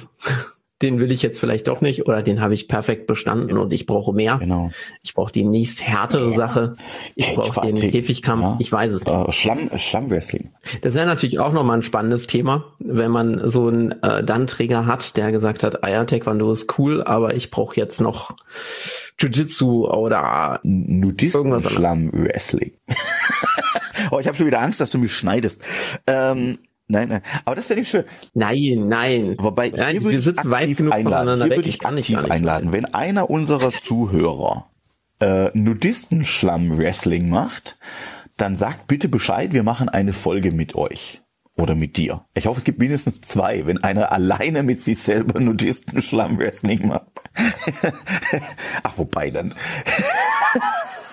den 0.83 0.99
will 0.99 1.11
ich 1.11 1.21
jetzt 1.21 1.39
vielleicht 1.39 1.67
doch 1.67 1.81
nicht 1.81 2.05
oder 2.05 2.21
den 2.21 2.41
habe 2.41 2.53
ich 2.53 2.67
perfekt 2.67 3.07
bestanden 3.07 3.57
und 3.57 3.73
ich 3.73 3.85
brauche 3.85 4.13
mehr. 4.13 4.37
Genau. 4.37 4.71
Ich 5.01 5.13
brauche 5.13 5.31
die 5.31 5.43
nächst 5.43 5.81
härtere 5.81 6.31
ja. 6.31 6.37
Sache. 6.37 6.73
Ich 7.15 7.33
brauche 7.33 7.65
den 7.65 7.75
Käfigkampf. 7.75 8.41
Ja. 8.41 8.57
Ich 8.59 8.71
weiß 8.71 8.93
es 8.93 9.05
nicht. 9.05 9.13
Uh, 9.15 9.31
Schlamm, 9.31 9.69
Schlammwrestling. 9.75 10.51
Das 10.81 10.93
wäre 10.93 11.05
natürlich 11.05 11.39
auch 11.39 11.53
nochmal 11.53 11.77
ein 11.77 11.83
spannendes 11.83 12.27
Thema, 12.27 12.65
wenn 12.79 13.11
man 13.11 13.47
so 13.47 13.67
einen 13.67 13.91
äh, 14.03 14.23
Dann-Träger 14.23 14.85
hat, 14.85 15.15
der 15.17 15.31
gesagt 15.31 15.63
hat, 15.63 15.83
ah 15.83 15.89
ja, 15.89 16.03
Taekwondo 16.03 16.51
ist 16.51 16.77
cool, 16.77 17.01
aber 17.01 17.33
ich 17.33 17.49
brauche 17.49 17.77
jetzt 17.77 18.01
noch 18.01 18.35
Jiu-Jitsu 19.17 19.87
oder 19.87 20.59
Nudisten 20.63 21.59
Schlammwrestling. 21.61 22.73
oh, 24.11 24.19
ich 24.19 24.27
habe 24.27 24.35
schon 24.35 24.47
wieder 24.47 24.61
Angst, 24.61 24.81
dass 24.81 24.89
du 24.89 24.97
mich 24.97 25.15
schneidest. 25.15 25.61
Ähm, 26.07 26.57
Nein, 26.87 27.09
nein. 27.09 27.21
Aber 27.45 27.55
das 27.55 27.69
wäre 27.69 27.79
nicht 27.79 27.89
schön. 27.89 28.03
Nein, 28.33 28.87
nein. 28.87 29.35
Wobei, 29.39 29.69
nein, 29.69 29.93
hier 29.93 30.03
würde 30.03 30.17
ich 30.17 30.27
aktiv 30.27 30.91
einladen. 30.91 31.41
Hier 31.41 31.55
würde 31.55 31.69
ich 31.69 31.85
aktiv 31.85 32.23
einladen. 32.25 32.73
Wenn 32.73 32.85
einer 32.93 33.29
unserer 33.29 33.71
Zuhörer 33.71 34.69
äh, 35.19 35.49
Nudisten-Schlamm-Wrestling 35.53 37.29
macht, 37.29 37.77
dann 38.37 38.57
sagt 38.57 38.87
bitte 38.87 39.07
Bescheid, 39.07 39.53
wir 39.53 39.63
machen 39.63 39.89
eine 39.89 40.13
Folge 40.13 40.51
mit 40.51 40.75
euch. 40.75 41.21
Oder 41.55 41.75
mit 41.75 41.97
dir. 41.97 42.25
Ich 42.33 42.47
hoffe, 42.47 42.57
es 42.57 42.63
gibt 42.63 42.79
mindestens 42.79 43.21
zwei, 43.21 43.67
wenn 43.67 43.83
einer 43.83 44.11
alleine 44.11 44.63
mit 44.63 44.79
sich 44.81 44.97
selber 44.97 45.39
Nudisten-Schlamm-Wrestling 45.39 46.87
macht. 46.87 47.11
Ach, 48.83 48.97
wobei 48.97 49.29
dann. 49.29 49.53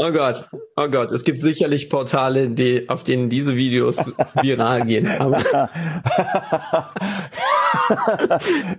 Oh 0.00 0.12
Gott, 0.12 0.48
oh 0.76 0.86
Gott, 0.86 1.10
es 1.10 1.24
gibt 1.24 1.40
sicherlich 1.40 1.90
Portale, 1.90 2.50
die, 2.50 2.88
auf 2.88 3.02
denen 3.02 3.30
diese 3.30 3.56
Videos 3.56 3.96
viral 4.40 4.86
gehen. 4.86 5.08
Aber 5.08 5.42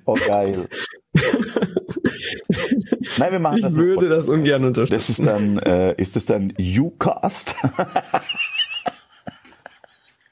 oh 0.05 0.13
geil. 0.13 0.69
Nein, 3.17 3.31
wir 3.33 3.39
machen 3.39 3.57
ich 3.57 3.63
das. 3.63 3.73
Ich 3.73 3.79
würde 3.79 4.07
das 4.07 4.29
ungern 4.29 4.63
unterstützen. 4.63 4.95
Das 4.95 5.09
ist 5.09 5.25
dann, 5.25 5.59
äh, 5.59 5.93
ist 5.95 6.15
es 6.15 6.25
dann 6.25 6.53
Ucast? 6.57 7.53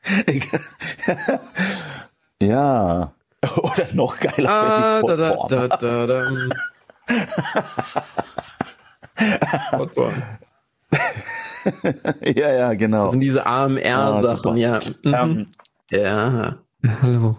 ja. 2.41 3.13
Oder 3.57 3.87
noch 3.91 4.17
geiler. 4.21 4.49
Ah, 4.49 5.01
da, 5.01 5.17
da, 5.17 5.35
da, 5.49 5.67
da, 5.67 6.07
da. 6.07 6.31
Ja, 12.23 12.51
ja, 12.51 12.73
genau. 12.73 13.03
Das 13.03 13.11
sind 13.11 13.19
diese 13.21 13.45
AMR-Sachen, 13.45 14.53
ah, 14.53 14.55
ja. 14.55 14.79
Mhm. 15.03 15.13
Um, 15.13 15.45
ja. 15.91 16.57
Hallo 17.01 17.37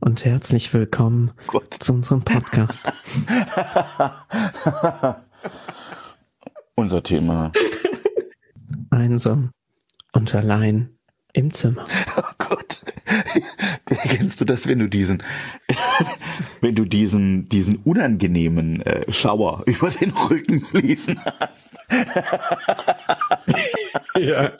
und 0.00 0.24
herzlich 0.24 0.72
willkommen 0.72 1.32
Gott. 1.46 1.74
zu 1.74 1.92
unserem 1.94 2.22
Podcast. 2.22 2.92
Unser 6.74 7.02
Thema. 7.02 7.52
Einsam 8.90 9.50
und 10.12 10.34
allein 10.34 10.98
im 11.32 11.52
Zimmer. 11.52 11.86
Oh 12.16 12.22
Gott. 12.38 12.65
Kennst 13.86 14.40
du 14.40 14.44
das, 14.44 14.66
wenn 14.66 14.78
du 14.78 14.88
diesen, 14.88 15.22
wenn 16.60 16.74
du 16.74 16.84
diesen, 16.84 17.48
diesen 17.48 17.76
unangenehmen 17.76 18.82
äh, 18.82 19.10
Schauer 19.12 19.62
über 19.66 19.90
den 19.90 20.10
Rücken 20.10 20.64
fließen 20.64 21.20
hast? 21.40 21.74
ja. 24.18 24.52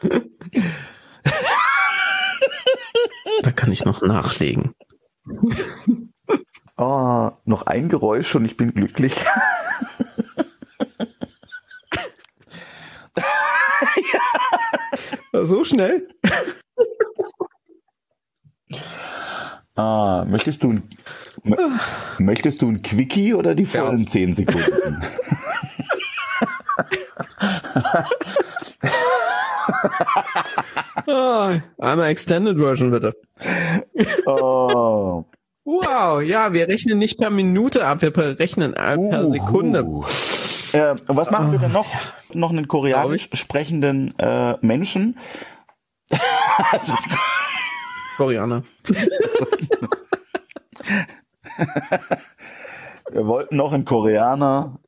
Da 3.42 3.52
kann 3.52 3.72
ich 3.72 3.84
noch 3.84 4.02
nachlegen. 4.02 4.72
Oh, 6.76 7.30
noch 7.44 7.62
ein 7.62 7.88
Geräusch 7.88 8.34
und 8.34 8.44
ich 8.44 8.56
bin 8.56 8.74
glücklich. 8.74 9.14
ja. 14.12 15.44
So 15.44 15.64
schnell? 15.64 16.08
Ah, 19.76 20.24
möchtest 20.26 20.62
du 20.62 20.72
ein, 20.72 20.82
möchtest 22.18 22.62
du 22.62 22.68
ein 22.68 22.80
Quickie 22.80 23.34
oder 23.34 23.54
die 23.54 23.66
vollen 23.66 24.00
ja. 24.00 24.06
10 24.06 24.32
Sekunden? 24.32 25.02
oh, 31.06 31.50
einmal 31.78 32.08
Extended 32.08 32.56
Version 32.56 32.90
bitte. 32.90 33.12
Oh. 34.26 35.24
Wow, 35.64 36.22
ja, 36.22 36.52
wir 36.54 36.68
rechnen 36.68 36.98
nicht 36.98 37.18
per 37.18 37.28
Minute 37.28 37.86
ab, 37.86 38.00
wir 38.00 38.16
rechnen 38.16 38.72
per 38.72 38.98
uh, 38.98 39.32
Sekunde. 39.32 39.84
Uh. 39.84 40.04
Äh, 40.72 40.94
was 41.06 41.30
machen 41.30 41.48
oh, 41.48 41.52
wir 41.52 41.58
denn 41.58 41.72
noch? 41.72 41.92
Ja. 41.92 42.00
Noch 42.32 42.50
einen 42.50 42.66
koreanisch 42.66 43.28
sprechenden 43.34 44.18
äh, 44.18 44.54
Menschen. 44.62 45.18
also, 46.70 46.94
Koreaner. 48.16 48.62
Wir 53.12 53.26
wollten 53.26 53.56
noch 53.56 53.72
einen 53.72 53.84
Koreaner. 53.84 54.78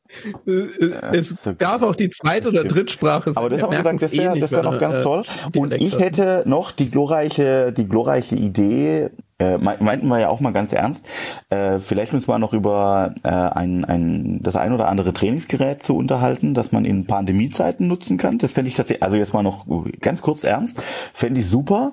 Es 1.13 1.49
darf 1.59 1.83
auch 1.83 1.95
die 1.95 2.09
zweite 2.09 2.49
oder 2.49 2.65
Drittsprache 2.65 3.33
sein. 3.33 3.45
Aber 3.45 3.51
das 3.51 3.63
haben 3.63 3.71
wir 3.71 3.79
gesagt, 3.79 4.03
das 4.03 4.13
wäre 4.13 4.35
wär 4.51 4.63
noch 4.63 4.79
ganz 4.79 4.99
äh, 4.99 5.03
toll. 5.03 5.23
Und 5.55 5.75
ich 5.75 5.99
hätte 5.99 6.43
noch 6.47 6.73
die 6.73 6.91
glorreiche, 6.91 7.73
die 7.73 7.87
glorreiche 7.87 8.35
Idee, 8.35 9.11
äh, 9.39 9.59
meinten 9.59 10.09
wir 10.09 10.19
ja 10.19 10.29
auch 10.31 10.41
mal 10.41 10.53
ganz 10.53 10.73
ernst, 10.73 11.07
äh, 11.51 11.79
vielleicht 11.79 12.13
uns 12.15 12.27
mal 12.27 12.39
noch 12.39 12.55
über 12.55 13.15
äh, 13.23 13.29
ein, 13.29 13.85
ein, 13.85 14.43
das 14.43 14.57
ein 14.57 14.73
oder 14.73 14.89
andere 14.89 15.13
Trainingsgerät 15.13 15.83
zu 15.83 15.95
unterhalten, 15.95 16.55
das 16.55 16.73
man 16.73 16.85
in 16.85 17.07
Pandemiezeiten 17.07 17.87
nutzen 17.87 18.17
kann. 18.17 18.39
Das 18.39 18.53
fände 18.53 18.69
ich 18.69 18.75
tatsächlich, 18.75 19.03
also 19.03 19.17
jetzt 19.17 19.35
mal 19.35 19.43
noch 19.43 19.67
ganz 20.01 20.23
kurz 20.23 20.43
ernst, 20.43 20.83
fände 21.13 21.41
ich 21.41 21.47
super. 21.47 21.93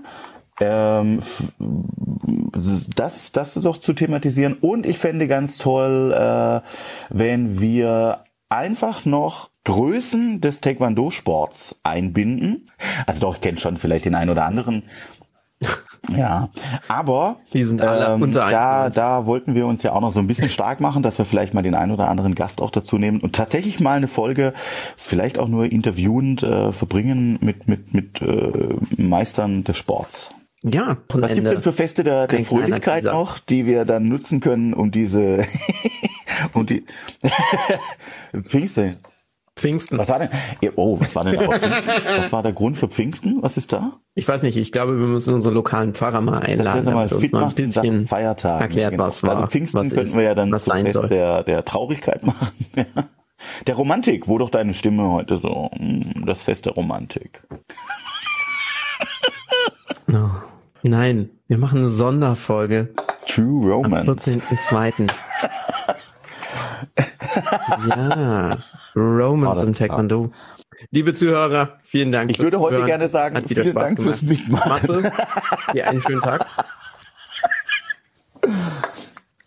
Ähm, 0.59 1.21
das, 2.95 3.31
das 3.31 3.57
ist 3.57 3.65
auch 3.65 3.77
zu 3.77 3.93
thematisieren. 3.93 4.53
Und 4.53 4.85
ich 4.85 4.97
fände 4.97 5.27
ganz 5.27 5.57
toll, 5.57 6.13
äh, 6.13 6.61
wenn 7.09 7.59
wir 7.59 8.23
einfach 8.49 9.05
noch 9.05 9.49
Größen 9.65 10.41
des 10.41 10.61
Taekwondo-Sports 10.61 11.75
einbinden. 11.83 12.65
Also 13.07 13.19
doch, 13.19 13.35
ich 13.35 13.41
kenne 13.41 13.59
schon 13.59 13.77
vielleicht 13.77 14.05
den 14.05 14.15
einen 14.15 14.29
oder 14.29 14.45
anderen. 14.45 14.83
Ja, 16.15 16.49
aber 16.87 17.37
die 17.51 17.63
sind 17.63 17.81
alle 17.81 18.13
ähm, 18.13 18.21
unter 18.21 18.47
da, 18.51 18.91
da 18.91 19.25
wollten 19.25 19.55
wir 19.55 19.65
uns 19.65 19.81
ja 19.81 19.93
auch 19.93 20.01
noch 20.01 20.13
so 20.13 20.19
ein 20.19 20.27
bisschen 20.27 20.49
stark 20.51 20.79
machen, 20.79 21.01
dass 21.01 21.17
wir 21.17 21.25
vielleicht 21.25 21.55
mal 21.55 21.63
den 21.63 21.73
einen 21.73 21.91
oder 21.91 22.09
anderen 22.09 22.35
Gast 22.35 22.61
auch 22.61 22.69
dazu 22.69 22.99
nehmen 22.99 23.21
und 23.21 23.35
tatsächlich 23.35 23.79
mal 23.79 23.97
eine 23.97 24.07
Folge, 24.07 24.53
vielleicht 24.97 25.39
auch 25.39 25.47
nur 25.47 25.71
interviewend 25.71 26.43
äh, 26.43 26.71
verbringen 26.71 27.39
mit 27.41 27.67
mit 27.67 27.95
mit 27.95 28.21
äh, 28.21 28.75
Meistern 28.97 29.63
des 29.63 29.77
Sports. 29.77 30.29
Ja, 30.67 30.97
was 31.09 31.33
gibt 31.33 31.45
es 31.45 31.53
denn 31.53 31.61
für 31.61 31.71
Feste 31.71 32.03
der, 32.03 32.27
der 32.27 32.43
Fröhlichkeit 32.43 33.03
noch, 33.03 33.37
die 33.37 33.67
wir 33.67 33.85
dann 33.85 34.09
nutzen 34.09 34.39
können, 34.39 34.73
um 34.73 34.89
diese 34.89 35.45
um 36.53 36.65
die 36.65 36.83
Pfingste. 38.43 38.97
Pfingsten. 39.55 39.97
Was 39.97 40.09
war 40.09 40.19
denn? 40.19 40.29
Oh, 40.75 40.99
was 40.99 41.15
war 41.15 41.23
denn 41.23 41.37
aber 41.37 41.57
Pfingsten? 41.57 41.91
Was 42.17 42.33
war 42.33 42.43
der 42.43 42.51
Grund 42.51 42.77
für 42.77 42.89
Pfingsten? 42.89 43.41
Was 43.41 43.57
ist 43.57 43.71
da? 43.71 43.99
Ich 44.13 44.27
weiß 44.27 44.41
nicht. 44.41 44.57
Ich 44.57 44.71
glaube, 44.71 44.99
wir 44.99 45.07
müssen 45.07 45.33
unseren 45.33 45.53
lokalen 45.53 45.93
Pfarrer 45.93 46.19
mal 46.19 46.39
einladen. 46.39 46.83
Das 46.83 46.93
mal 46.93 47.07
fit 47.07 47.31
mal 47.31 47.45
ein 47.45 47.53
bisschen 47.53 48.07
Feiertag 48.07 48.61
erklärt, 48.61 48.91
genau. 48.91 49.05
was 49.05 49.23
war. 49.23 49.35
Also 49.35 49.47
Pfingsten 49.47 49.79
was 49.79 49.89
könnten 49.89 50.09
ist, 50.09 50.17
wir 50.17 50.23
ja 50.23 50.35
dann 50.35 50.51
was 50.51 50.65
sein 50.65 50.91
soll. 50.91 51.07
Der, 51.07 51.43
der 51.43 51.63
Traurigkeit 51.63 52.25
machen. 52.25 52.49
der 53.67 53.75
Romantik. 53.75 54.27
Wo 54.27 54.39
doch 54.39 54.49
deine 54.49 54.73
Stimme 54.73 55.11
heute 55.11 55.37
so? 55.37 55.69
Hm, 55.73 56.25
das 56.25 56.43
Fest 56.43 56.65
der 56.65 56.73
Romantik. 56.73 57.43
No. 60.07 60.31
Nein, 60.87 61.31
wir 61.47 61.57
machen 61.57 61.79
eine 61.79 61.89
Sonderfolge. 61.89 62.93
True 63.27 63.73
Romance. 63.73 64.07
Am 64.07 64.37
14.02. 64.37 65.11
ja, 67.89 68.57
Romance 68.95 69.63
im 69.63 69.73
Taekwondo. 69.73 70.31
Liebe 70.91 71.15
Zuhörer, 71.15 71.79
vielen 71.83 72.11
Dank. 72.11 72.29
Ich 72.29 72.37
würde 72.37 72.59
heute 72.59 72.85
gerne 72.85 73.07
sagen, 73.07 73.43
vielen 73.47 73.69
Spaß 73.69 73.83
Dank 73.83 73.97
gemacht. 73.97 74.17
fürs 74.19 74.21
Mitmachen. 74.21 74.69
Mathe, 74.69 75.11
dir 75.73 75.89
einen 75.89 76.01
schönen 76.01 76.21
Tag. 76.21 76.45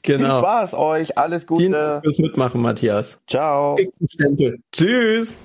Genau. 0.02 0.40
Viel 0.40 0.48
Spaß 0.48 0.74
euch, 0.74 1.18
alles 1.18 1.46
Gute. 1.46 1.60
Vielen 1.62 1.72
Dank 1.72 2.02
fürs 2.02 2.18
Mitmachen, 2.18 2.60
Matthias. 2.60 3.20
Ciao. 3.28 3.76
Tschüss. 4.72 5.36